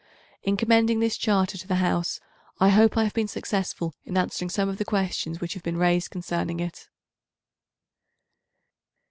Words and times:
In 0.41 0.57
commending 0.57 0.99
this 0.99 1.15
Charter 1.15 1.59
to 1.59 1.67
the 1.67 1.75
House, 1.75 2.19
I 2.59 2.69
hope 2.69 2.97
I 2.97 3.03
have 3.03 3.13
been 3.13 3.27
successful 3.27 3.93
in 4.03 4.17
answering 4.17 4.49
some 4.49 4.67
of 4.67 4.79
the 4.79 4.83
questions 4.83 5.39
which 5.39 5.53
have 5.53 5.61
been 5.61 5.77
raised 5.77 6.09
concerning 6.09 6.59
it. 6.59 6.89